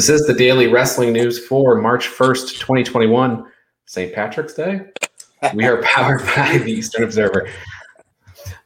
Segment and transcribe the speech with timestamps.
[0.00, 3.44] This is the daily wrestling news for March 1st, 2021,
[3.84, 4.14] St.
[4.14, 4.82] Patrick's Day.
[5.52, 7.50] We are powered by the Eastern Observer.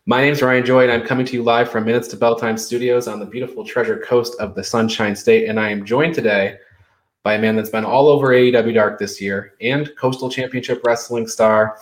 [0.07, 2.37] My name is Ryan Joy, and I'm coming to you live from Minutes to Bell
[2.37, 5.49] Time Studios on the beautiful Treasure Coast of the Sunshine State.
[5.49, 6.59] And I am joined today
[7.25, 11.27] by a man that's been all over AEW Dark this year and Coastal Championship Wrestling
[11.27, 11.79] star,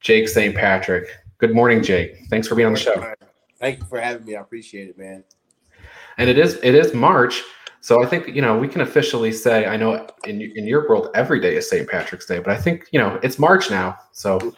[0.00, 0.54] Jake St.
[0.54, 1.08] Patrick.
[1.38, 2.26] Good morning, Jake.
[2.28, 3.14] Thanks for being on the show.
[3.58, 4.36] Thank you for having me.
[4.36, 5.24] I appreciate it, man.
[6.18, 7.42] And it is it is March.
[7.80, 11.08] So I think you know we can officially say I know in in your world
[11.14, 11.88] every day is St.
[11.88, 14.54] Patrick's Day, but I think you know it's March now, so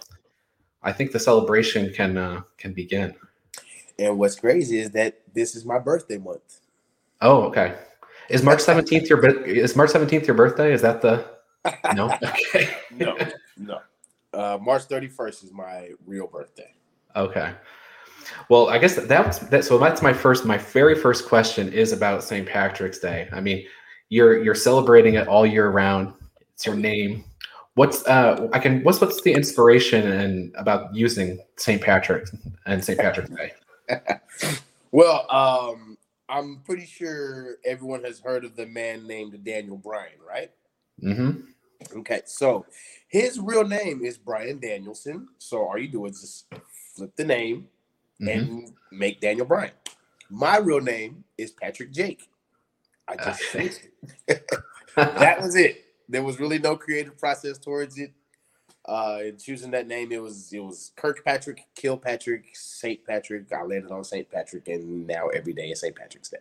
[0.83, 3.15] I think the celebration can uh, can begin.
[3.99, 6.61] And what's crazy is that this is my birthday month.
[7.21, 7.77] Oh, okay.
[8.29, 10.73] Is March seventeenth your is March seventeenth your birthday?
[10.73, 11.25] Is that the
[11.95, 12.17] no?
[12.23, 12.71] Okay.
[12.91, 13.17] no,
[13.57, 13.81] no.
[14.33, 16.75] Uh, March thirty first is my real birthday.
[17.15, 17.53] Okay.
[18.49, 19.65] Well, I guess that's that.
[19.65, 22.47] So that's my first, my very first question is about St.
[22.47, 23.29] Patrick's Day.
[23.33, 23.65] I mean,
[24.09, 26.13] you're you're celebrating it all year round.
[26.55, 27.25] It's your name.
[27.75, 28.49] What's uh?
[28.53, 28.83] I can.
[28.83, 31.81] What's what's the inspiration and about using St.
[31.81, 32.29] Patrick
[32.67, 32.99] and St.
[32.99, 33.53] Patrick's Day?
[34.91, 35.86] well, um,
[36.29, 40.51] I'm pretty sure everyone has heard of the man named Daniel Bryan, right?
[41.03, 41.99] Mm-hmm.
[41.99, 42.67] Okay, so
[43.09, 45.29] his real name is Bryan Danielson.
[45.39, 46.47] So all you do is just
[46.95, 47.69] flip the name
[48.21, 48.29] mm-hmm.
[48.29, 49.73] and make Daniel Bryan.
[50.31, 52.29] My real name is Patrick Jake.
[53.07, 53.91] I just it.
[54.97, 55.85] that was it.
[56.09, 58.13] There was really no creative process towards it.
[58.87, 63.53] Uh, in choosing that name, it was it was Kirkpatrick, Kilpatrick, Saint Patrick.
[63.53, 66.39] I landed on Saint Patrick, and now every day is Saint Patrick's Day.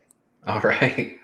[0.48, 1.18] All right.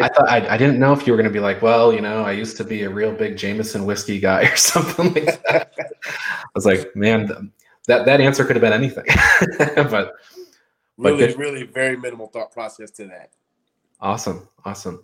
[0.00, 2.00] I thought I, I didn't know if you were going to be like, well, you
[2.00, 5.72] know, I used to be a real big Jameson whiskey guy or something like that.
[5.78, 7.52] I was like, man,
[7.86, 9.04] that that answer could have been anything.
[9.76, 10.14] but
[10.96, 13.30] really, but really very minimal thought process to that.
[14.00, 15.02] Awesome, awesome.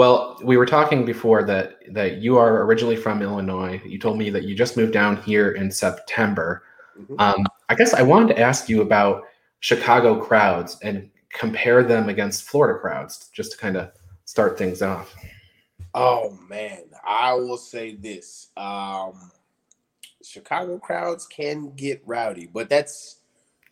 [0.00, 3.82] Well, we were talking before that that you are originally from Illinois.
[3.84, 6.62] You told me that you just moved down here in September.
[6.98, 7.16] Mm-hmm.
[7.18, 9.24] Um, I guess I wanted to ask you about
[9.58, 13.92] Chicago crowds and compare them against Florida crowds, just to kind of
[14.24, 15.14] start things off.
[15.92, 18.48] Oh man, I will say this.
[18.56, 19.30] Um,
[20.22, 23.16] Chicago crowds can get rowdy, but that's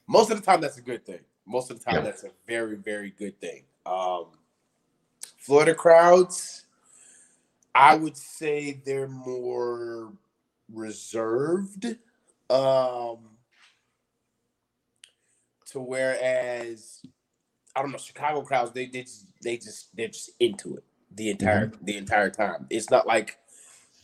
[0.07, 1.21] most of the time that's a good thing.
[1.47, 2.03] Most of the time yeah.
[2.03, 3.63] that's a very very good thing.
[3.87, 4.27] Um,
[5.49, 6.67] Florida crowds,
[7.75, 10.13] I would say they're more
[10.71, 11.87] reserved.
[12.51, 13.19] Um,
[15.71, 17.01] to whereas
[17.75, 21.31] I don't know Chicago crowds they they just, they just they're just into it the
[21.31, 21.85] entire mm-hmm.
[21.85, 22.67] the entire time.
[22.69, 23.39] It's not like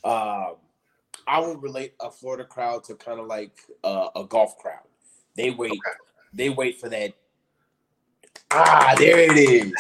[0.03, 0.55] um
[1.27, 4.85] I would relate a Florida crowd to kind of like uh, a golf crowd.
[5.37, 5.99] They wait, okay.
[6.33, 7.13] they wait for that.
[8.57, 9.73] Ah, there it is.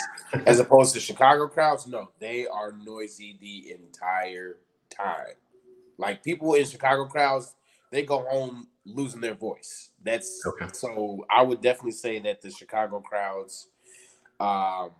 [0.46, 4.56] As opposed to Chicago crowds, no, they are noisy the entire
[4.90, 5.34] time.
[5.96, 7.54] Like people in Chicago crowds,
[7.92, 9.90] they go home losing their voice.
[10.02, 10.66] That's okay.
[10.72, 11.24] so.
[11.30, 13.68] I would definitely say that the Chicago crowds
[14.40, 14.90] um,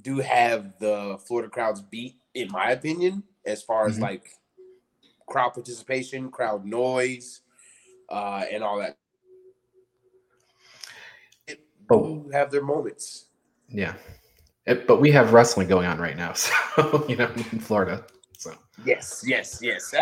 [0.00, 4.04] do have the Florida crowds beat, in my opinion, as far as mm-hmm.
[4.04, 4.30] like
[5.28, 7.42] crowd participation, crowd noise,
[8.08, 8.96] uh, and all that.
[11.90, 13.26] It do have their moments.
[13.68, 13.94] Yeah,
[14.66, 18.04] it, but we have wrestling going on right now, so you know, in Florida.
[18.38, 18.54] So
[18.84, 19.94] yes, yes, yes.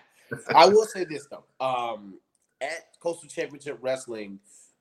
[0.54, 1.44] I will say this though.
[1.64, 2.18] Um,
[2.60, 4.38] at Coastal Championship Wrestling,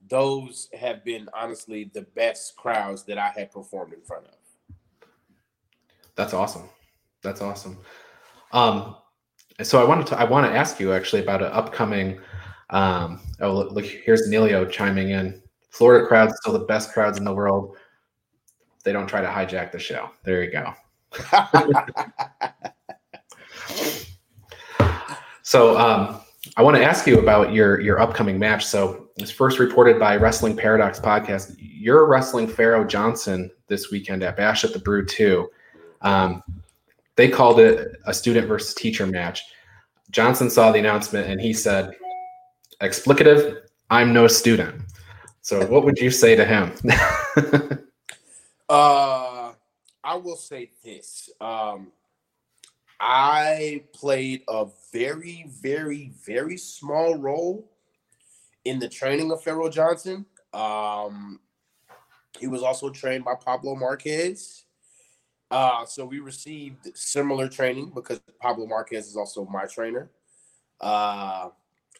[0.09, 4.33] those have been honestly the best crowds that I had performed in front of.
[6.15, 6.69] That's awesome.
[7.23, 7.77] That's awesome.
[8.51, 8.95] Um,
[9.61, 12.19] so I wanted to I want to ask you actually about an upcoming.
[12.69, 15.40] Um, oh, look, look, here's Neilio chiming in.
[15.71, 17.75] Florida crowds still the best crowds in the world.
[18.83, 20.11] They don't try to hijack the show.
[20.23, 20.73] There you go.
[25.41, 26.21] so um,
[26.57, 28.65] I want to ask you about your your upcoming match.
[28.65, 31.55] So it's first reported by Wrestling Paradox podcast.
[31.57, 35.49] You're wrestling Pharaoh Johnson this weekend at Bash at the Brew 2.
[36.01, 36.43] Um,
[37.15, 39.43] they called it a student versus teacher match.
[40.09, 41.93] Johnson saw the announcement and he said,
[42.81, 44.81] explicative, I'm no student.
[45.41, 46.73] So what would you say to him?
[48.69, 49.53] uh,
[50.03, 51.29] I will say this.
[51.39, 51.91] Um,
[52.99, 57.71] I played a very, very, very small role
[58.65, 60.25] in the training of Pharaoh Johnson.
[60.53, 61.39] Um,
[62.39, 64.65] he was also trained by Pablo Marquez.
[65.49, 70.09] Uh, so we received similar training because Pablo Marquez is also my trainer.
[70.79, 71.49] Uh,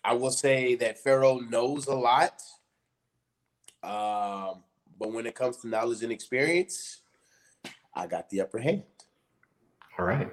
[0.04, 2.42] I will say that Pharaoh knows a lot,
[3.83, 4.63] um,
[5.00, 7.01] but when it comes to knowledge and experience,
[7.95, 8.83] I got the upper hand.
[9.98, 10.30] All right.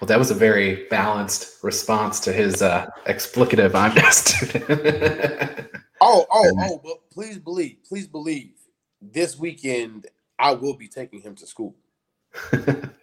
[0.00, 3.74] Well, that was a very balanced response to his uh, explicative.
[3.74, 4.64] I'm student.
[6.00, 6.80] oh, oh, oh!
[6.82, 8.54] But please believe, please believe,
[9.00, 10.08] this weekend
[10.38, 11.74] I will be taking him to school.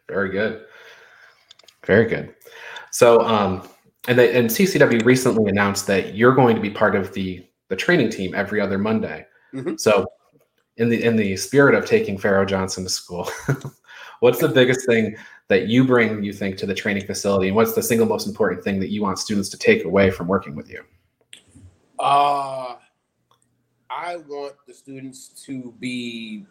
[0.07, 0.65] very good.
[1.85, 2.35] Very good.
[2.91, 3.67] So, um,
[4.07, 7.75] and they, and CCW recently announced that you're going to be part of the the
[7.75, 9.25] training team every other Monday.
[9.53, 9.75] Mm-hmm.
[9.77, 10.05] So,
[10.77, 13.29] in the in the spirit of taking Pharaoh Johnson to school,
[14.19, 15.15] what's the biggest thing
[15.47, 18.63] that you bring, you think, to the training facility, and what's the single most important
[18.63, 20.83] thing that you want students to take away from working with you?
[21.99, 22.75] Uh,
[23.89, 26.45] I want the students to be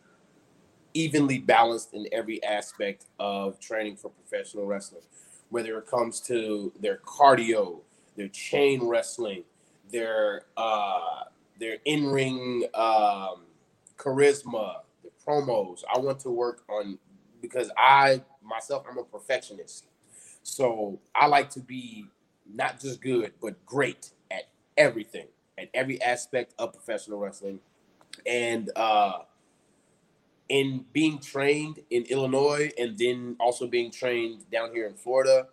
[0.95, 5.03] evenly balanced in every aspect of training for professional wrestling,
[5.51, 7.81] whether it comes to their cardio,
[8.17, 9.45] their chain wrestling,
[9.91, 11.25] their uh,
[11.59, 13.45] their in ring um,
[13.97, 15.83] charisma, the promos.
[15.93, 16.99] I want to work on
[17.41, 19.87] because I myself I'm a perfectionist,
[20.43, 22.07] so I like to be
[22.53, 24.45] not just good but great at
[24.77, 25.27] everything,
[25.59, 27.61] at every aspect of professional wrestling,
[28.27, 29.21] and uh,
[30.49, 35.47] in being trained in Illinois and then also being trained down here in Florida,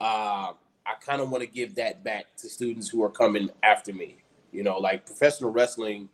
[0.00, 0.52] uh,
[0.84, 4.21] I kind of want to give that back to students who are coming after me.
[4.52, 6.08] You know, like professional wrestling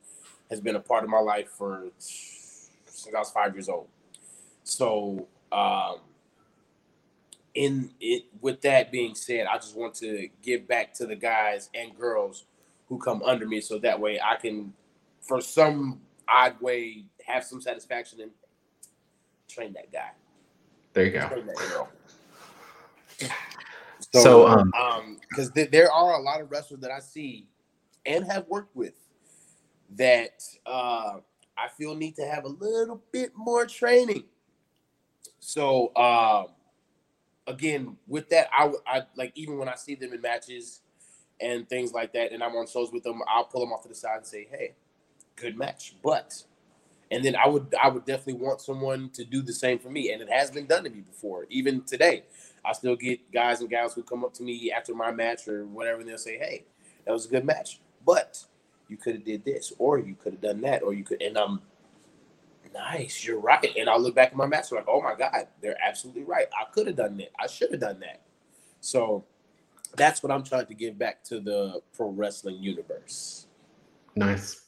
[0.50, 3.88] has been a part of my life for since I was five years old.
[4.64, 5.98] So, um,
[7.54, 11.70] in it, with that being said, I just want to give back to the guys
[11.74, 12.44] and girls
[12.88, 14.72] who come under me, so that way I can,
[15.20, 18.30] for some odd way, have some satisfaction and
[19.48, 20.10] train that guy.
[20.92, 21.88] There you go.
[24.12, 27.46] So, so um, because um, th- there are a lot of wrestlers that I see
[28.08, 28.94] and have worked with
[29.96, 31.18] that uh,
[31.56, 34.24] I feel need to have a little bit more training.
[35.40, 36.48] So, um,
[37.46, 40.80] again, with that, I, I like even when I see them in matches
[41.40, 43.88] and things like that, and I'm on shows with them, I'll pull them off to
[43.88, 44.74] the side and say, "Hey,
[45.36, 46.42] good match," but
[47.10, 50.12] and then I would I would definitely want someone to do the same for me,
[50.12, 51.46] and it has been done to me before.
[51.50, 52.24] Even today,
[52.64, 55.64] I still get guys and gals who come up to me after my match or
[55.66, 56.64] whatever, and they'll say, "Hey,
[57.04, 58.44] that was a good match, but
[58.88, 61.36] you could have did this, or you could have done that, or you could." And
[61.36, 61.60] I'm
[62.74, 63.74] nice, you're right.
[63.76, 66.46] And I'll look back at my match like, "Oh my god, they're absolutely right.
[66.58, 67.30] I could have done that.
[67.38, 68.22] I should have done that."
[68.80, 69.24] So
[69.96, 73.46] that's what I'm trying to give back to the pro wrestling universe.
[74.16, 74.62] Nice.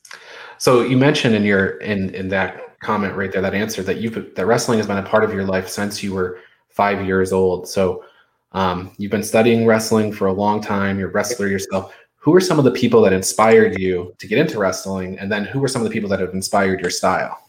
[0.58, 4.34] So you mentioned in your in in that comment right there, that answer that you've
[4.34, 7.68] that wrestling has been a part of your life since you were five years old.
[7.68, 8.04] So
[8.52, 10.98] um, you've been studying wrestling for a long time.
[10.98, 11.94] You're a wrestler yourself.
[12.20, 15.44] Who are some of the people that inspired you to get into wrestling, and then
[15.44, 17.48] who are some of the people that have inspired your style?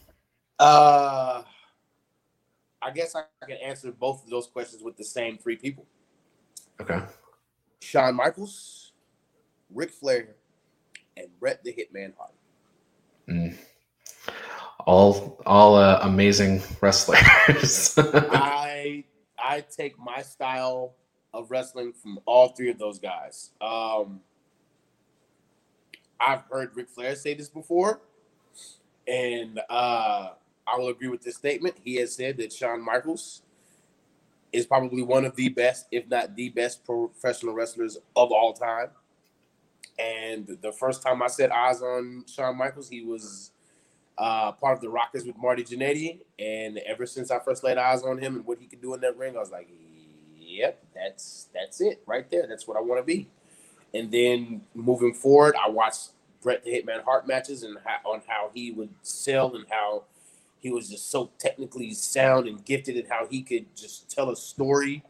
[0.59, 1.43] Uh,
[2.81, 5.85] I guess I can answer both of those questions with the same three people.
[6.79, 7.01] Okay.
[7.81, 8.93] Shawn Michaels,
[9.73, 10.35] Ric Flair,
[11.17, 12.33] and Bret the Hitman Hart.
[13.27, 13.57] Mm.
[14.85, 17.95] All all uh, amazing wrestlers.
[17.97, 19.03] I
[19.37, 20.95] I take my style
[21.33, 23.51] of wrestling from all three of those guys.
[23.59, 24.21] Um,
[26.21, 28.01] I've heard Ric Flair say this before,
[29.07, 30.29] and uh,
[30.67, 31.75] I will agree with this statement.
[31.83, 33.41] He has said that Shawn Michaels
[34.53, 38.89] is probably one of the best, if not the best, professional wrestlers of all time.
[39.97, 43.51] And the first time I set eyes on Shawn Michaels, he was
[44.17, 46.19] uh, part of the Rockers with Marty Jannetty.
[46.39, 49.01] And ever since I first laid eyes on him and what he could do in
[49.01, 49.69] that ring, I was like,
[50.37, 52.45] yep, that's that's it right there.
[52.47, 53.29] That's what I want to be.
[53.93, 56.09] And then moving forward, I watched
[56.41, 60.03] Bret the Hitman Hart matches and how, on how he would sell and how
[60.59, 64.35] he was just so technically sound and gifted and how he could just tell a
[64.35, 65.03] story.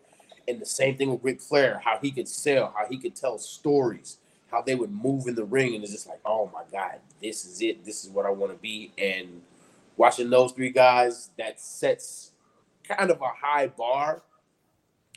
[0.47, 3.37] And the same thing with Ric Flair, how he could sell, how he could tell
[3.37, 4.17] stories
[4.51, 7.45] how they would move in the ring, and it's just like, oh my god, this
[7.45, 7.85] is it.
[7.85, 8.91] This is what I want to be.
[8.97, 9.41] And
[9.95, 12.31] watching those three guys, that sets
[12.83, 14.21] kind of a high bar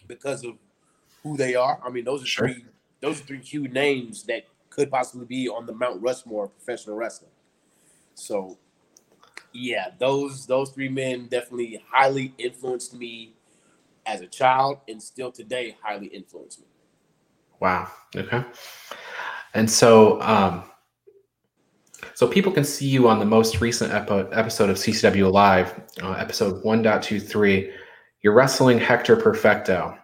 [0.06, 0.54] because of
[1.22, 1.80] who they are.
[1.84, 2.48] I mean, those are sure.
[2.48, 2.64] three
[3.04, 6.96] those are three huge names that could possibly be on the Mount Rushmore of professional
[6.96, 7.30] wrestling.
[8.14, 8.58] So
[9.52, 13.34] yeah, those those three men definitely highly influenced me
[14.06, 16.66] as a child and still today highly influence me.
[17.60, 17.88] Wow.
[18.14, 18.44] Okay.
[19.54, 20.64] And so, um,
[22.14, 26.12] so people can see you on the most recent epi- episode of CCW Live, uh,
[26.12, 27.72] episode 1.23.
[28.22, 29.96] You're wrestling Hector Perfecto.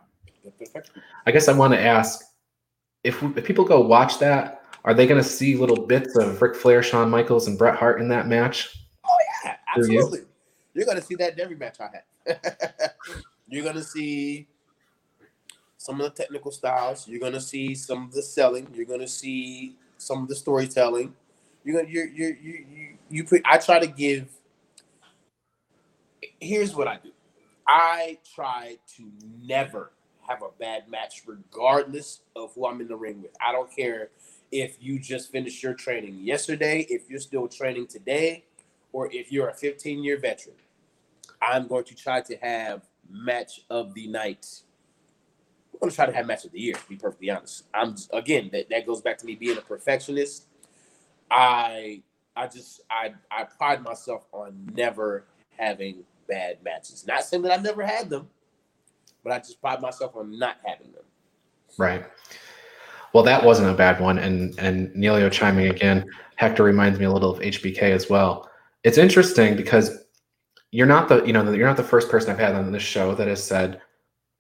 [1.27, 2.25] I guess I want to ask,
[3.05, 6.57] if, if people go watch that, are they going to see little bits of Ric
[6.57, 8.77] Flair, Shawn Michaels, and Bret Hart in that match?
[9.05, 10.21] Oh yeah, absolutely.
[10.75, 10.83] You?
[10.83, 12.93] are going to see that in every match I have.
[13.49, 14.49] you're going to see
[15.77, 17.07] some of the technical styles.
[17.07, 18.69] You're going to see some of the selling.
[18.75, 21.15] You're going to see some of the storytelling.
[21.65, 23.43] You're gonna you you you you you put.
[23.45, 24.29] I try to give.
[26.41, 27.11] Here's what I do.
[27.67, 29.93] I try to never
[30.31, 33.33] have a bad match, regardless of who I'm in the ring with.
[33.45, 34.11] I don't care
[34.53, 38.45] if you just finished your training yesterday, if you're still training today,
[38.93, 40.55] or if you're a 15 year veteran.
[41.43, 44.47] I'm going to try to have match of the night.
[45.73, 47.65] I'm going to try to have match of the year, to be perfectly honest.
[47.75, 50.47] I'm again that, that goes back to me being a perfectionist.
[51.31, 52.03] I
[52.37, 55.25] I just I I pride myself on never
[55.59, 57.05] having bad matches.
[57.07, 58.29] Not saying that I've never had them,
[59.23, 61.05] but I just pride myself on not having them.
[61.79, 62.05] Right.
[63.13, 66.07] Well, that wasn't a bad one, and and Neilio chiming again.
[66.37, 68.49] Hector reminds me a little of HBK as well.
[68.85, 70.05] It's interesting because
[70.71, 73.15] you're not the you know you're not the first person I've had on this show
[73.15, 73.81] that has said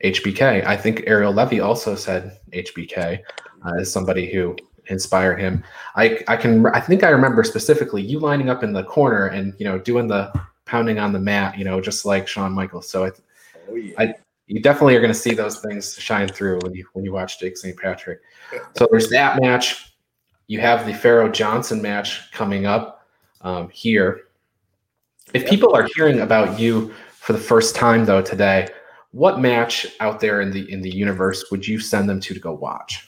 [0.04, 0.64] HBK.
[0.64, 3.20] I think Ariel Levy also said HBK
[3.64, 4.56] uh, as somebody who
[4.86, 5.64] inspired him.
[5.96, 9.54] I I can I think I remember specifically you lining up in the corner and
[9.58, 10.32] you know doing the
[10.64, 12.88] pounding on the mat, you know, just like Shawn Michaels.
[12.88, 13.10] So I,
[13.68, 13.94] oh, yeah.
[13.98, 14.14] I
[14.50, 17.38] you definitely are going to see those things shine through when you when you watch
[17.38, 17.76] Jake St.
[17.78, 18.20] Patrick.
[18.76, 19.94] So there's that match.
[20.48, 23.06] You have the Pharaoh Johnson match coming up
[23.42, 24.22] um, here.
[25.34, 28.66] If people are hearing about you for the first time though today,
[29.12, 32.40] what match out there in the in the universe would you send them to to
[32.40, 33.06] go watch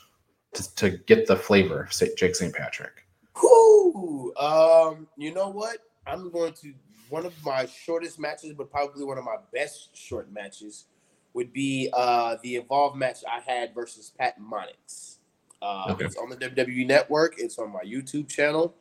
[0.55, 2.55] to, to get the flavor of Jake St.
[2.55, 3.05] Patrick?
[3.43, 5.79] Whoo, um, you know what?
[6.07, 6.73] I'm going to
[7.09, 10.87] one of my shortest matches, but probably one of my best short matches
[11.35, 15.17] would be uh, the Evolve match I had versus Pat Monix.
[15.61, 16.05] Uh, okay.
[16.05, 17.35] It's on the WWE Network.
[17.39, 18.75] It's on my YouTube channel.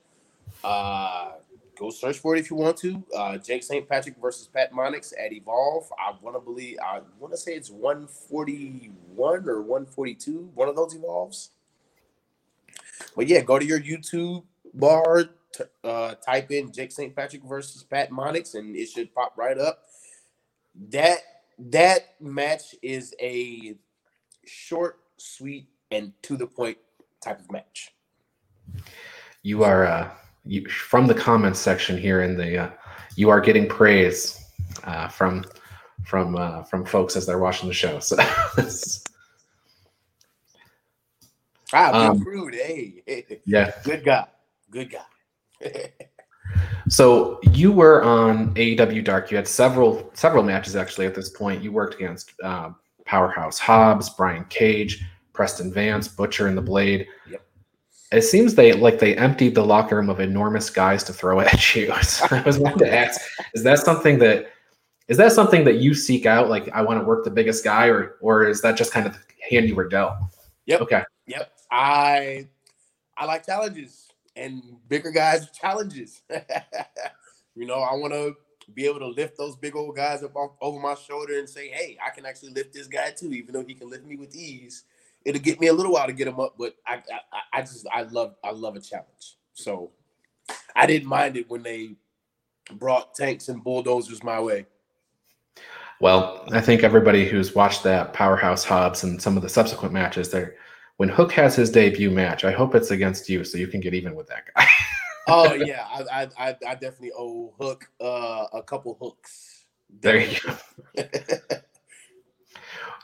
[0.64, 1.34] Uh,
[1.78, 3.04] go search for it if you want to.
[3.16, 3.88] Uh, Jake St.
[3.88, 5.92] Patrick versus Pat Monix at Evolve.
[5.98, 6.78] I want to believe.
[6.84, 10.52] I want to say it's 141 or 142.
[10.56, 11.52] One of those evolves.
[13.16, 14.44] But yeah, go to your YouTube
[14.74, 15.26] bar.
[15.54, 17.14] T- uh, type in Jake St.
[17.14, 19.84] Patrick versus Pat Monix, and it should pop right up.
[20.92, 21.18] That
[21.70, 23.76] that match is a
[24.46, 26.78] short, sweet, and to the point
[27.24, 27.94] type of match.
[29.44, 30.10] You are uh,
[30.46, 32.70] you, from the comments section here in the uh,
[33.16, 34.44] you are getting praise
[34.86, 35.46] uh, from
[36.04, 38.00] from uh, from folks as they're watching the show.
[41.74, 42.54] So ah, um, rude.
[42.54, 44.28] Hey, hey, yeah, good guy,
[44.70, 45.92] good guy.
[46.92, 49.32] So you were on AEW Dark.
[49.32, 51.64] You had several several matches actually at this point.
[51.64, 52.72] You worked against uh,
[53.06, 57.08] Powerhouse Hobbs, Brian Cage, Preston Vance, Butcher, and the Blade.
[57.30, 57.42] Yep.
[58.12, 61.76] It seems they like they emptied the locker room of enormous guys to throw at
[61.76, 61.94] you.
[62.04, 63.22] So I was wanting to ask:
[63.54, 64.52] Is that something that
[65.08, 66.50] is that something that you seek out?
[66.50, 69.14] Like, I want to work the biggest guy, or or is that just kind of
[69.14, 69.20] the
[69.50, 70.16] hand you were dealt?
[70.66, 70.82] Yep.
[70.82, 71.04] Okay.
[71.26, 71.54] Yep.
[71.72, 72.50] I
[73.16, 76.22] I like challenges and bigger guys challenges.
[77.56, 78.36] you know, I want to
[78.74, 81.70] be able to lift those big old guys up off, over my shoulder and say,
[81.70, 84.36] "Hey, I can actually lift this guy too, even though he can lift me with
[84.36, 84.84] ease."
[85.24, 87.86] It'll get me a little while to get him up, but I, I, I just,
[87.94, 89.38] I love, I love a challenge.
[89.54, 89.92] So
[90.76, 91.92] I didn't mind it when they
[92.74, 94.66] brought tanks and bulldozers my way.
[96.00, 100.32] Well, I think everybody who's watched that Powerhouse Hobbs and some of the subsequent matches,
[100.32, 100.56] they're
[101.02, 103.96] when Hook has his debut match, I hope it's against you so you can get
[103.96, 104.68] even with that guy.
[105.28, 109.66] oh yeah, I, I I definitely owe Hook uh, a couple hooks.
[110.00, 110.38] There you
[110.96, 111.04] go.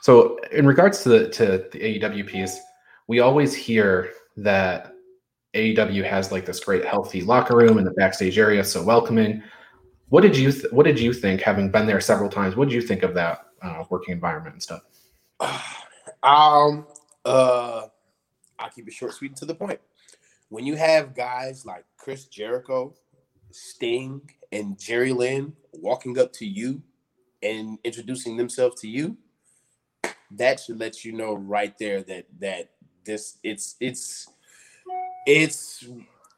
[0.00, 2.60] so in regards to the to the AEW piece,
[3.08, 4.92] we always hear that
[5.54, 9.42] AEW has like this great healthy locker room and the backstage area so welcoming.
[10.10, 12.54] What did you th- what did you think having been there several times?
[12.54, 14.82] What did you think of that uh, working environment and stuff?
[16.24, 16.84] Um
[17.28, 17.88] uh,
[18.58, 19.80] I'll keep it short, sweet, and to the point.
[20.48, 22.94] When you have guys like Chris Jericho,
[23.50, 26.82] Sting, and Jerry Lynn walking up to you
[27.42, 29.16] and introducing themselves to you,
[30.32, 32.70] that should let you know right there that that
[33.04, 34.28] this it's it's
[35.26, 35.84] it's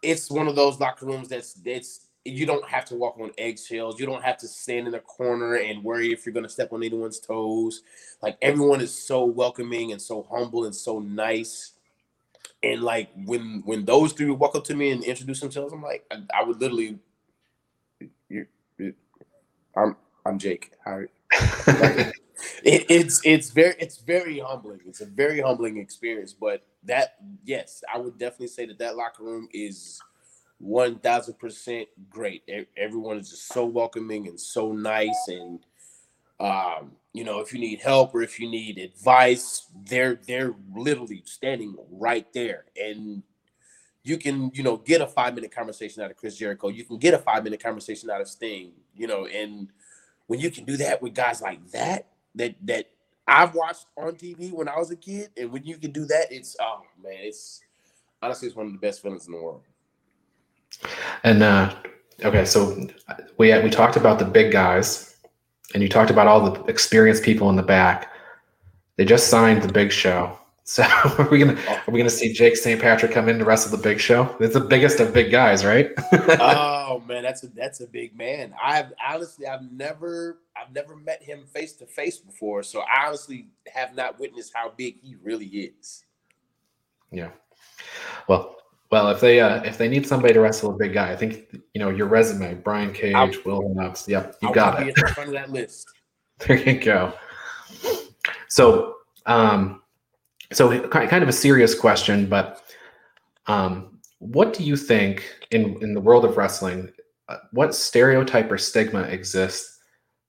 [0.03, 3.99] it's one of those locker rooms that's it's you don't have to walk on eggshells.
[3.99, 6.73] You don't have to stand in a corner and worry if you're going to step
[6.73, 7.83] on anyone's toes.
[8.23, 11.73] Like everyone is so welcoming and so humble and so nice.
[12.63, 16.05] And like when when those three walk up to me and introduce themselves, I'm like,
[16.11, 16.99] I, I would literally,
[18.29, 18.47] you,
[19.75, 19.97] I'm
[20.27, 20.73] I'm Jake.
[20.85, 21.01] How,
[21.31, 22.13] it,
[22.65, 24.81] it's it's very it's very humbling.
[24.87, 26.35] It's a very humbling experience.
[26.35, 30.03] But that yes, I would definitely say that that locker room is
[30.61, 32.49] one thousand percent great.
[32.77, 35.59] Everyone is just so welcoming and so nice, and
[36.39, 41.23] um, you know, if you need help or if you need advice, they're they're literally
[41.25, 43.23] standing right there, and
[44.05, 46.69] you can you know get a five minute conversation out of Chris Jericho.
[46.69, 48.73] You can get a five minute conversation out of Sting.
[48.95, 49.69] You know, and
[50.27, 52.91] when you can do that with guys like that, that that
[53.27, 56.31] I've watched on TV when I was a kid, and when you can do that,
[56.31, 57.63] it's oh man, it's
[58.23, 59.63] honestly it's one of the best feelings in the world.
[61.25, 61.75] And uh,
[62.25, 62.89] okay, so
[63.39, 65.17] we we talked about the big guys,
[65.75, 68.11] and you talked about all the experienced people in the back.
[68.97, 70.37] They just signed the Big Show.
[70.71, 72.81] So are we gonna are we gonna see Jake St.
[72.81, 74.37] Patrick come in to wrestle the Big Show?
[74.39, 75.91] It's the biggest of big guys, right?
[76.13, 78.55] oh man, that's a that's a big man.
[78.63, 83.49] I've honestly I've never I've never met him face to face before, so I honestly
[83.75, 86.05] have not witnessed how big he really is.
[87.11, 87.31] Yeah.
[88.29, 88.60] Well,
[88.91, 91.47] well, if they uh, if they need somebody to wrestle a big guy, I think
[91.75, 94.09] you know your resume: Brian Cage, I'll, Will Knox.
[94.09, 94.99] Yep, you I'll got it.
[94.99, 95.89] Front of that list.
[96.39, 97.13] there you go.
[98.49, 99.83] So, um,
[100.53, 102.65] so kind of a serious question, but
[103.47, 106.91] um, what do you think in in the world of wrestling?
[107.29, 109.79] Uh, what stereotype or stigma exists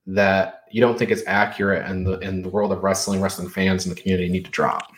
[0.06, 3.86] that you don't think is accurate, and the in the world of wrestling, wrestling fans
[3.86, 4.92] and the community need to drop?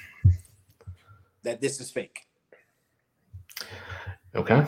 [1.44, 2.26] That this is fake.
[4.34, 4.64] Okay.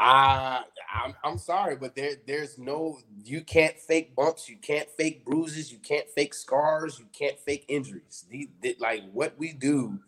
[0.00, 5.24] Uh I'm, I'm sorry, but there there's no you can't fake bumps, you can't fake
[5.24, 8.24] bruises, you can't fake scars, you can't fake injuries.
[8.30, 9.98] The, the, like what we do,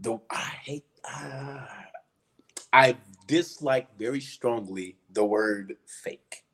[0.00, 1.66] the I hate uh,
[2.72, 2.96] I
[3.26, 6.44] dislike very strongly the word fake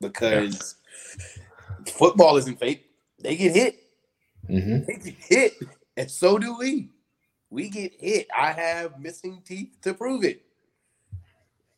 [0.00, 0.76] because
[1.18, 1.92] yeah.
[1.92, 2.86] football isn't fake.
[3.20, 3.82] They get hit.
[4.48, 4.84] Mm-hmm.
[4.86, 5.52] They get hit,
[5.96, 6.90] and so do we.
[7.50, 8.28] We get hit.
[8.36, 10.42] I have missing teeth to prove it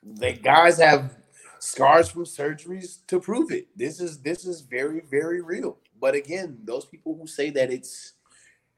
[0.02, 1.16] the guys have
[1.58, 3.68] scars from surgeries to prove it.
[3.76, 5.78] This is this is very very real.
[6.00, 8.14] But again, those people who say that it's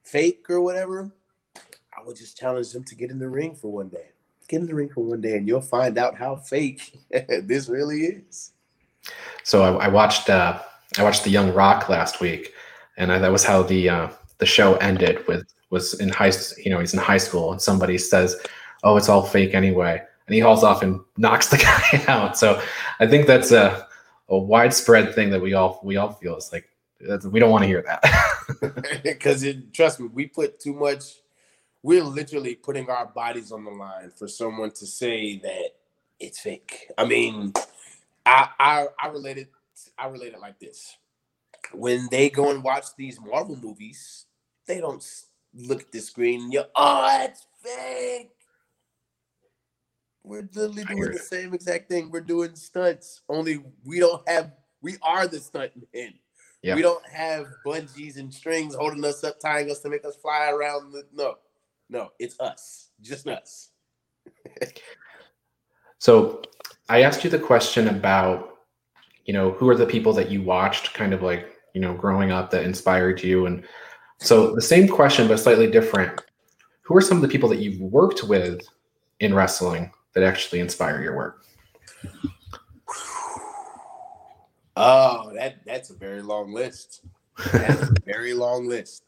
[0.02, 1.12] fake or whatever,
[1.56, 4.08] I would just challenge them to get in the ring for one day.
[4.48, 8.00] Get in the ring for one day, and you'll find out how fake this really
[8.00, 8.52] is.
[9.44, 10.60] So I, I watched uh,
[10.98, 12.52] I watched the Young Rock last week,
[12.96, 14.08] and I, that was how the uh,
[14.38, 15.26] the show ended.
[15.28, 18.36] With was in high you know he's in high school, and somebody says,
[18.82, 22.38] "Oh, it's all fake anyway." And he hauls off and knocks the guy out.
[22.38, 22.60] So
[23.00, 23.86] I think that's a,
[24.28, 26.36] a widespread thing that we all we all feel.
[26.36, 26.68] It's like
[27.24, 31.16] we don't want to hear that because trust me, we put too much.
[31.82, 35.70] We're literally putting our bodies on the line for someone to say that
[36.20, 36.88] it's fake.
[36.96, 37.52] I mean,
[38.24, 39.50] I I, I relate it.
[39.98, 40.96] I relate it like this:
[41.72, 44.26] when they go and watch these Marvel movies,
[44.66, 45.04] they don't
[45.54, 48.30] look at the screen and you oh, it's fake
[50.24, 52.10] we're literally doing the same exact thing.
[52.10, 54.52] We're doing stunts, only we don't have.
[54.80, 56.14] We are the stunt men.
[56.62, 56.76] Yep.
[56.76, 60.50] We don't have bungees and strings holding us up, tying us to make us fly
[60.50, 60.92] around.
[60.92, 61.34] The, no,
[61.88, 63.70] no, it's us, just us.
[65.98, 66.42] so,
[66.88, 68.58] I asked you the question about,
[69.24, 72.30] you know, who are the people that you watched, kind of like, you know, growing
[72.30, 73.64] up that inspired you, and
[74.18, 76.20] so the same question but slightly different.
[76.82, 78.60] Who are some of the people that you've worked with
[79.18, 81.44] in wrestling that actually inspire your work?
[84.76, 87.02] Oh, that that's a very long list.
[87.52, 89.04] That's a very long list.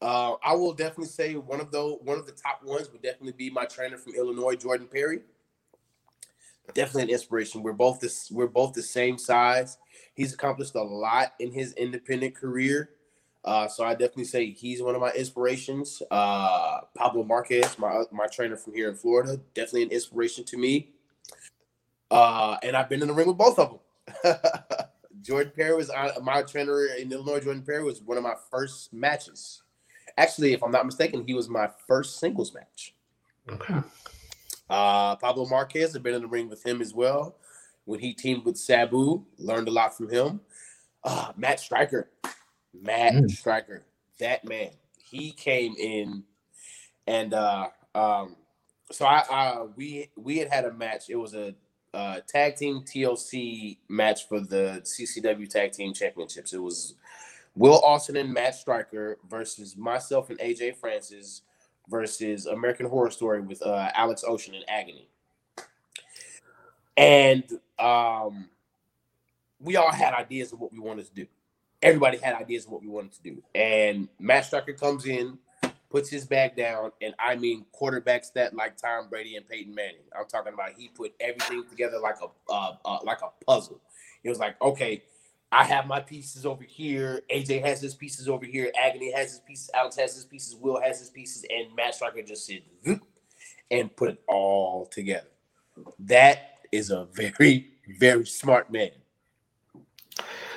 [0.00, 3.32] Uh, I will definitely say one of those one of the top ones would definitely
[3.32, 5.20] be my trainer from Illinois, Jordan Perry.
[6.74, 7.62] Definitely an inspiration.
[7.62, 9.78] We're both this we're both the same size.
[10.14, 12.90] He's accomplished a lot in his independent career.
[13.44, 16.02] Uh, so I definitely say he's one of my inspirations.
[16.10, 20.90] Uh, Pablo Marquez, my my trainer from here in Florida, definitely an inspiration to me.
[22.10, 23.78] Uh, and I've been in the ring with both of
[24.24, 24.36] them.
[25.22, 27.40] Jordan Perry was uh, my trainer in Illinois.
[27.40, 29.62] Jordan Perry was one of my first matches.
[30.16, 32.94] Actually, if I'm not mistaken, he was my first singles match.
[33.48, 33.80] Okay.
[34.68, 37.36] Uh, Pablo Marquez, I've been in the ring with him as well.
[37.84, 40.40] When he teamed with Sabu, learned a lot from him.
[41.02, 42.10] Uh, Matt Striker,
[42.74, 43.30] Matt mm.
[43.30, 43.82] Striker,
[44.18, 44.70] that man,
[45.02, 46.24] he came in,
[47.06, 48.36] and uh, um,
[48.90, 51.10] so I, I we we had had a match.
[51.10, 51.54] It was a
[51.94, 56.52] uh, tag team TLC match for the CCW Tag Team Championships.
[56.52, 56.94] It was
[57.54, 61.42] Will Austin and Matt Striker versus myself and AJ Francis
[61.88, 65.08] versus American Horror Story with uh, Alex Ocean and Agony.
[66.96, 67.44] And
[67.78, 68.48] um,
[69.60, 71.26] we all had ideas of what we wanted to do.
[71.82, 73.42] Everybody had ideas of what we wanted to do.
[73.54, 75.38] And Matt Striker comes in,
[75.90, 79.96] puts his bag down, and I mean quarterbacks that like Tom Brady and Peyton Manning.
[80.16, 83.80] I'm talking about he put everything together like a uh, uh, like a puzzle.
[84.24, 85.02] It was like, okay,
[85.50, 87.22] I have my pieces over here.
[87.30, 88.72] AJ has his pieces over here.
[88.80, 89.70] Agony has his pieces.
[89.74, 90.54] Alex has his pieces.
[90.54, 92.62] Will has his pieces, and Matt Striker just said
[93.70, 95.28] and put it all together.
[95.98, 97.68] That is a very
[97.98, 98.90] very smart man.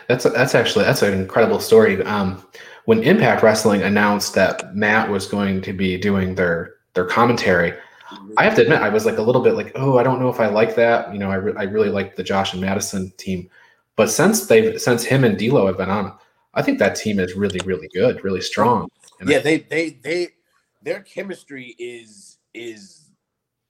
[0.08, 2.04] That's a, that's actually that's an incredible story.
[2.04, 2.46] Um,
[2.86, 8.34] when Impact Wrestling announced that Matt was going to be doing their their commentary, mm-hmm.
[8.38, 10.30] I have to admit I was like a little bit like, oh, I don't know
[10.30, 11.12] if I like that.
[11.12, 13.50] You know, I, re- I really like the Josh and Madison team,
[13.96, 16.16] but since they've since him and D'Lo have been on,
[16.54, 18.90] I think that team is really really good, really strong.
[19.20, 20.28] And yeah, I, they they they
[20.84, 23.10] their chemistry is is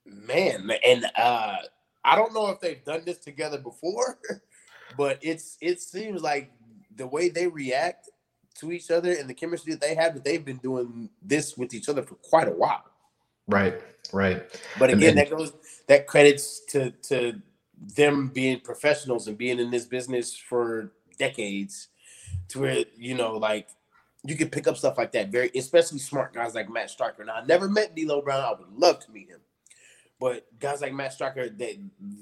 [0.06, 1.58] man, and uh
[2.06, 4.20] I don't know if they've done this together before,
[4.98, 6.52] but it's it seems like
[6.96, 8.10] the way they react
[8.56, 11.74] to each other and the chemistry that they have that they've been doing this with
[11.74, 12.84] each other for quite a while.
[13.48, 13.82] Right,
[14.14, 14.44] right.
[14.80, 15.54] But again, and, that goes
[15.88, 17.42] that credits to to
[17.78, 21.90] them being professionals and being in this business for decades
[22.50, 23.70] to where you know like
[24.24, 27.24] you can pick up stuff like that very especially smart guys like Matt Striker.
[27.24, 28.44] Now I never met D'Lo Brown.
[28.44, 29.42] I would love to meet him.
[30.20, 31.82] But guys like Matt Striker, they,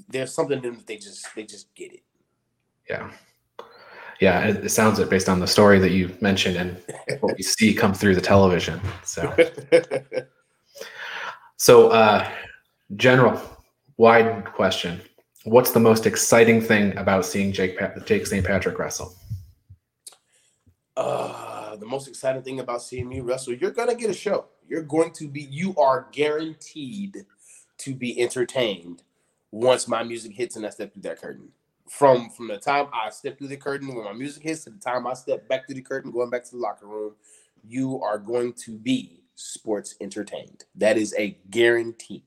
[0.10, 2.04] there's something in them that they just they just get it.
[2.89, 3.12] Yeah.
[4.19, 6.82] Yeah, it, it sounds it based on the story that you mentioned and
[7.19, 8.80] what we see come through the television.
[9.04, 9.36] So,
[11.58, 12.30] so uh,
[12.96, 13.41] general,
[13.98, 15.02] wide question:
[15.43, 18.46] What's the most exciting thing about seeing Jake Jake St.
[18.46, 19.13] Patrick wrestle?
[20.96, 24.46] Uh, the most exciting thing about seeing me wrestle, you're gonna get a show.
[24.67, 27.26] You're going to be, you are guaranteed
[27.80, 29.04] to be entertained
[29.52, 31.52] once my music hits and I step through that curtain.
[31.89, 34.80] From from the time I step through the curtain when my music hits to the
[34.80, 37.13] time I step back through the curtain, going back to the locker room,
[37.63, 40.65] you are going to be sports entertained.
[40.76, 42.24] That is a guarantee.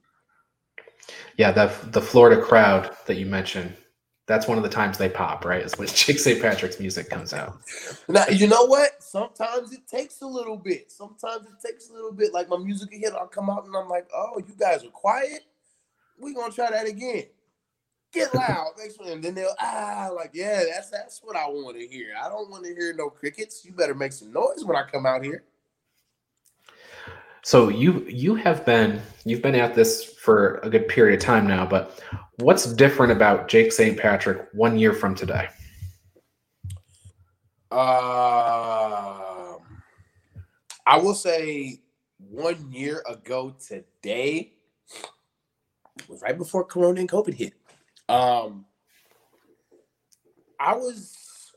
[1.36, 3.74] Yeah, the the Florida crowd that you mentioned,
[4.26, 5.62] that's one of the times they pop, right?
[5.62, 6.40] Is when Chick St.
[6.40, 7.58] Patrick's music comes out.
[8.08, 9.02] Now you know what?
[9.02, 10.90] Sometimes it takes a little bit.
[10.90, 12.32] Sometimes it takes a little bit.
[12.32, 15.40] Like my music hit, I'll come out and I'm like, oh, you guys are quiet.
[16.18, 17.24] We're gonna try that again.
[18.16, 18.72] Get loud.
[18.78, 19.08] Next one.
[19.08, 22.14] And then they'll ah, like, yeah, that's that's what I want to hear.
[22.18, 23.62] I don't want to hear no crickets.
[23.64, 25.44] You better make some noise when I come out here.
[27.42, 31.46] So you you have been you've been at this for a good period of time
[31.46, 32.00] now, but
[32.38, 33.98] what's different about Jake St.
[33.98, 35.48] Patrick one year from today?
[37.70, 37.78] Um,
[40.86, 41.82] I will say
[42.18, 44.54] one year ago today
[46.08, 47.52] was right before Corona and COVID hit.
[48.08, 48.64] Um,
[50.58, 51.52] I was,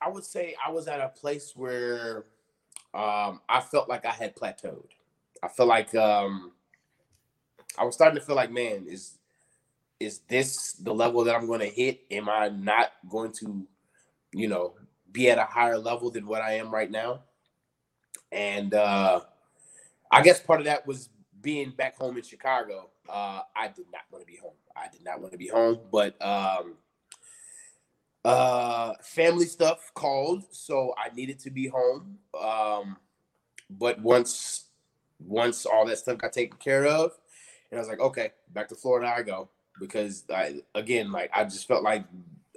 [0.00, 2.24] I would say, I was at a place where
[2.94, 4.88] um, I felt like I had plateaued.
[5.42, 6.52] I felt like um,
[7.78, 9.18] I was starting to feel like, man, is
[10.00, 12.00] is this the level that I'm going to hit?
[12.10, 13.66] Am I not going to,
[14.32, 14.74] you know,
[15.12, 17.20] be at a higher level than what I am right now?
[18.32, 19.20] And uh,
[20.10, 21.08] I guess part of that was
[21.40, 22.90] being back home in Chicago.
[23.08, 24.52] Uh, I did not want to be home.
[24.76, 26.74] I did not want to be home, but um,
[28.24, 32.18] uh, family stuff called, so I needed to be home.
[32.40, 32.96] Um,
[33.70, 34.64] but once
[35.18, 37.12] once all that stuff got taken care of,
[37.70, 39.48] and I was like, okay, back to Florida I go
[39.80, 42.04] because I again like I just felt like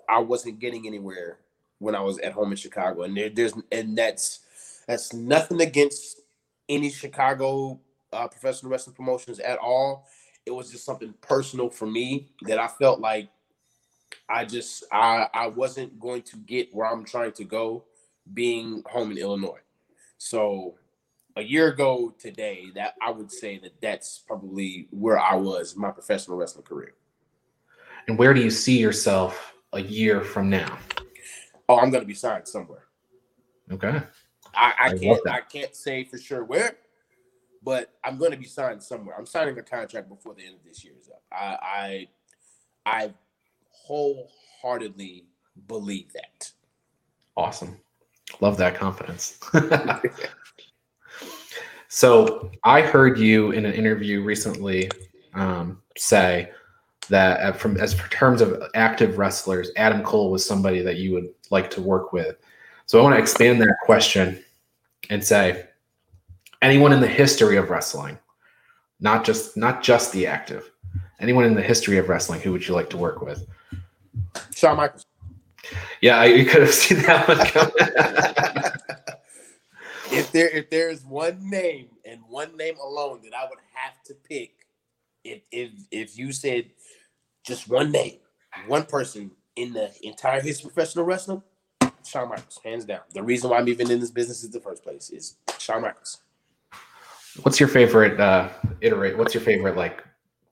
[0.10, 1.40] I wasn't getting anywhere
[1.80, 4.40] when I was at home in Chicago, and there, there's and that's
[4.88, 6.22] that's nothing against
[6.70, 7.80] any Chicago
[8.14, 10.08] uh, professional wrestling promotions at all.
[10.46, 13.30] It was just something personal for me that I felt like
[14.30, 17.84] I just I I wasn't going to get where I'm trying to go
[18.34, 19.60] being home in Illinois.
[20.18, 20.76] So
[21.36, 25.92] a year ago today, that I would say that that's probably where I was my
[25.92, 26.94] professional wrestling career.
[28.08, 30.78] And where do you see yourself a year from now?
[31.68, 32.86] Oh, I'm going to be signed somewhere.
[33.72, 34.02] Okay.
[34.54, 36.78] I, I, I can't I can't say for sure where,
[37.66, 39.16] but I'm going to be signed somewhere.
[39.18, 41.24] I'm signing a contract before the end of this year is up.
[41.32, 42.08] I
[42.86, 43.14] I I
[43.72, 45.26] wholeheartedly
[45.68, 46.52] believe that.
[47.36, 47.78] Awesome.
[48.40, 49.40] Love that confidence.
[51.88, 54.90] so I heard you in an interview recently
[55.34, 56.52] um, say
[57.10, 61.14] that uh, from as for terms of active wrestlers, Adam Cole was somebody that you
[61.14, 62.38] would like to work with.
[62.86, 64.44] So I want to expand that question
[65.10, 65.66] and say
[66.62, 68.18] anyone in the history of wrestling,
[69.00, 70.72] not just not just the active,
[71.20, 73.46] anyone in the history of wrestling, who would you like to work with?
[74.54, 75.06] Shawn Michaels.
[76.02, 77.74] Yeah, you could have seen that one coming.
[80.20, 84.02] if there if there is one name and one name alone that I would have
[84.06, 84.68] to pick,
[85.24, 86.70] if if if you said
[87.44, 88.18] just one name,
[88.68, 91.42] one person in the entire history of professional wrestling,
[92.06, 93.02] Shawn Michaels, hands down.
[93.14, 96.22] The reason why I'm even in this business in the first place is Shawn Michaels.
[97.44, 98.50] What's your favorite uh
[98.82, 99.18] iterate?
[99.18, 100.04] What's your favorite like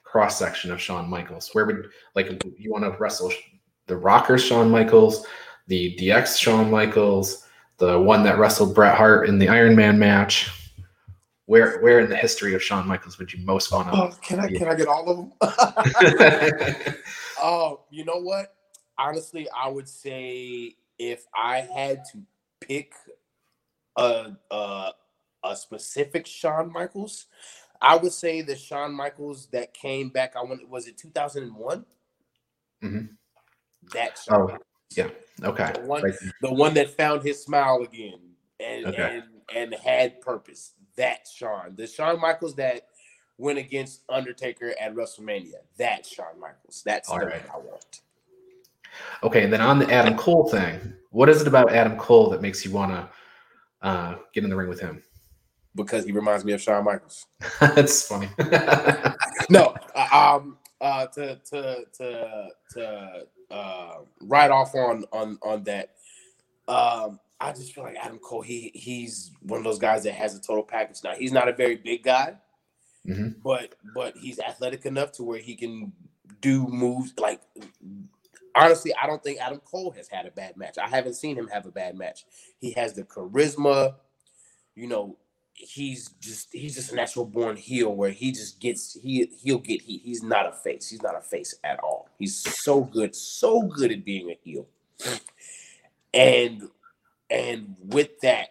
[0.03, 1.49] cross section of Shawn Michaels?
[1.53, 3.31] Where would like you want to wrestle
[3.87, 5.25] the Rockers Shawn Michaels,
[5.67, 10.51] the DX Shawn Michaels, the one that wrestled Bret Hart in the Iron Man match?
[11.45, 13.99] Where where in the history of Shawn Michaels would you most want to?
[13.99, 16.95] Oh, can I can I get all of them?
[17.39, 18.55] oh, you know what?
[18.97, 22.21] Honestly, I would say if I had to
[22.61, 22.93] pick
[23.97, 24.91] a a,
[25.43, 27.25] a specific Shawn Michaels,
[27.81, 30.35] I would say the Shawn Michaels that came back.
[30.35, 31.85] I want was it two thousand and one.
[32.81, 33.05] Mm-hmm.
[33.93, 34.63] That Shawn oh, Michaels.
[34.95, 35.09] yeah,
[35.43, 35.71] okay.
[35.73, 36.13] The one, right.
[36.41, 38.19] the one that found his smile again
[38.59, 39.21] and okay.
[39.21, 39.23] and
[39.55, 40.71] and had purpose.
[40.95, 42.87] That Shawn, the Shawn Michaels that
[43.37, 45.55] went against Undertaker at WrestleMania.
[45.77, 46.83] That Shawn Michaels.
[46.85, 47.41] That's the right.
[47.53, 48.01] I want.
[49.23, 52.41] Okay, and then on the Adam Cole thing, what is it about Adam Cole that
[52.41, 53.09] makes you want to
[53.81, 55.01] uh, get in the ring with him?
[55.75, 57.25] Because he reminds me of Shawn Michaels.
[57.59, 58.29] That's funny.
[59.49, 60.07] no, uh,
[60.37, 65.95] um, uh, to to to to uh, right off on on on that.
[66.67, 68.41] Um, I just feel like Adam Cole.
[68.41, 71.03] He he's one of those guys that has a total package.
[71.03, 72.35] Now he's not a very big guy,
[73.07, 73.39] mm-hmm.
[73.43, 75.91] but but he's athletic enough to where he can
[76.39, 77.41] do moves like
[78.55, 80.77] honestly, I don't think Adam Cole has had a bad match.
[80.77, 82.25] I haven't seen him have a bad match.
[82.59, 83.95] He has the charisma,
[84.75, 85.17] you know,
[85.53, 89.81] he's just he's just a natural born heel where he just gets he he'll get
[89.81, 90.01] heat.
[90.03, 90.89] He's not a face.
[90.89, 92.09] He's not a face at all.
[92.17, 94.67] He's so good, so good at being a heel.
[96.13, 96.69] And
[97.29, 98.49] and with that,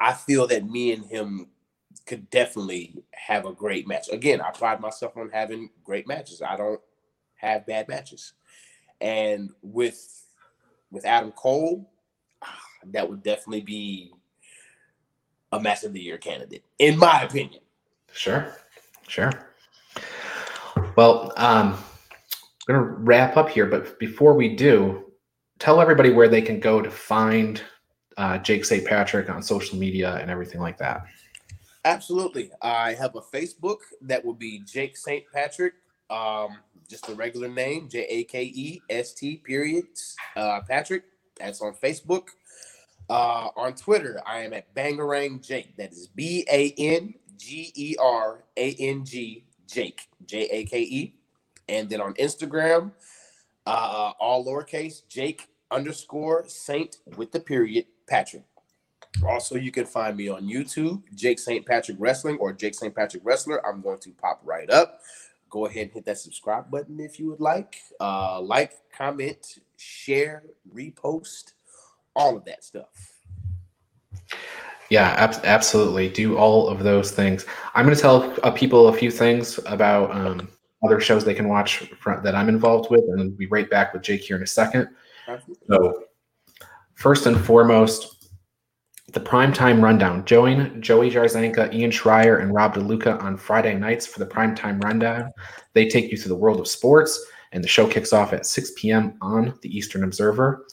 [0.00, 1.48] I feel that me and him
[2.06, 4.08] could definitely have a great match.
[4.10, 6.42] Again, I pride myself on having great matches.
[6.42, 6.80] I don't
[7.36, 8.32] have bad matches.
[9.00, 10.24] And with
[10.90, 11.90] with Adam Cole,
[12.42, 12.60] ah,
[12.92, 14.12] that would definitely be
[15.52, 17.60] a match of the year candidate, in my opinion.
[18.12, 18.56] Sure,
[19.06, 19.30] sure.
[20.96, 21.78] Well, um,
[22.68, 25.12] I'm gonna wrap up here, but before we do,
[25.58, 27.62] tell everybody where they can go to find
[28.16, 28.84] uh, Jake St.
[28.84, 31.04] Patrick on social media and everything like that.
[31.84, 32.50] Absolutely.
[32.60, 35.24] I have a Facebook that will be Jake St.
[35.32, 35.74] Patrick.
[36.10, 36.58] Um,
[36.88, 39.86] just a regular name, J A K E S T period
[40.36, 41.04] uh, Patrick.
[41.38, 42.28] That's on Facebook.
[43.08, 45.76] Uh, on Twitter, I am at Bangarang Jake.
[45.76, 50.80] That is B A N G E R A N G Jake, J A K
[50.82, 51.14] E.
[51.68, 52.92] And then on Instagram,
[53.66, 58.44] uh, all lowercase, Jake underscore Saint with the period Patrick.
[59.26, 61.64] Also, you can find me on YouTube, Jake St.
[61.66, 62.94] Patrick Wrestling or Jake St.
[62.94, 63.66] Patrick Wrestler.
[63.66, 65.00] I'm going to pop right up
[65.50, 67.80] go ahead and hit that subscribe button if you would like.
[68.00, 70.42] Uh, like, comment, share,
[70.74, 71.52] repost,
[72.14, 72.88] all of that stuff.
[74.90, 76.08] Yeah, ab- absolutely.
[76.08, 77.44] Do all of those things.
[77.74, 80.48] I'm going to tell uh, people a few things about um,
[80.82, 81.90] other shows they can watch
[82.22, 84.88] that I'm involved with, and we'll be right back with Jake here in a second.
[85.70, 86.04] So,
[86.94, 88.18] first and foremost,
[89.12, 90.24] the primetime rundown.
[90.24, 95.32] Join Joey Jarzanka, Ian Schreier, and Rob DeLuca on Friday nights for the primetime rundown.
[95.74, 98.72] They take you through the world of sports, and the show kicks off at 6
[98.76, 99.16] p.m.
[99.20, 100.66] on the Eastern Observer.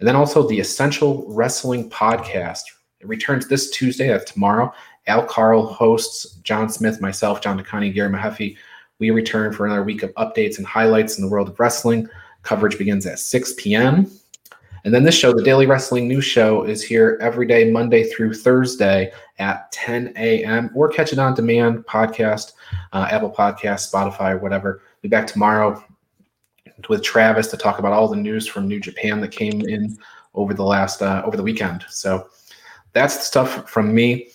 [0.00, 2.62] And then also the Essential Wrestling Podcast.
[3.00, 4.72] It returns this Tuesday, that's tomorrow.
[5.06, 8.56] Al Carl hosts John Smith, myself, John DeConnie, Gary Mahaffey.
[8.98, 12.08] We return for another week of updates and highlights in the world of wrestling.
[12.42, 14.10] Coverage begins at 6 p.m.
[14.84, 18.32] And then this show, the Daily Wrestling News Show, is here every day, Monday through
[18.32, 20.70] Thursday at 10 a.m.
[20.74, 22.52] or catch it on demand podcast,
[22.94, 24.80] uh, Apple Podcast, Spotify, whatever.
[25.02, 25.82] Be back tomorrow
[26.88, 29.98] with Travis to talk about all the news from New Japan that came in
[30.34, 31.84] over the last uh, over the weekend.
[31.88, 32.28] So
[32.92, 34.28] that's the stuff from me.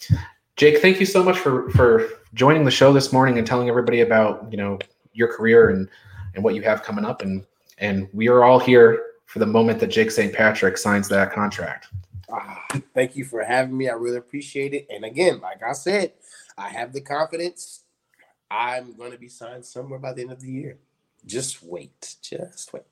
[0.56, 4.02] Jake, thank you so much for for joining the show this morning and telling everybody
[4.02, 4.80] about you know
[5.14, 5.90] your career and
[6.34, 7.46] and what you have coming up and
[7.78, 10.34] and we are all here for the moment that Jake St.
[10.34, 11.88] Patrick signs that contract.
[12.30, 13.90] Ah, thank you for having me.
[13.90, 14.88] I really appreciate it.
[14.90, 16.14] And again, like I said,
[16.58, 17.82] I have the confidence.
[18.50, 20.78] I'm going to be signed somewhere by the end of the year.
[21.26, 22.16] Just wait.
[22.22, 22.84] Just wait.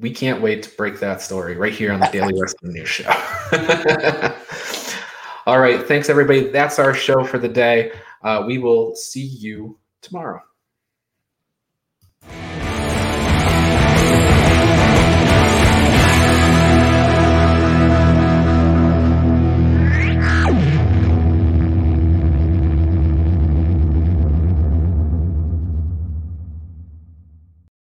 [0.00, 3.08] We can't wait to break that story right here on the Daily Wrestling News Show.
[5.46, 5.86] All right.
[5.86, 6.48] Thanks, everybody.
[6.48, 7.92] That's our show for the day.
[8.22, 10.42] Uh, we will see you tomorrow.